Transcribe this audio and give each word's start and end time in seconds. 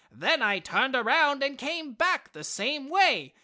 Then 0.11 0.41
I 0.41 0.57
turned 0.57 0.95
around 0.95 1.43
and 1.43 1.59
came 1.59 1.93
back 1.93 2.31
the 2.33 2.43
same 2.43 2.89
way. 2.89 3.35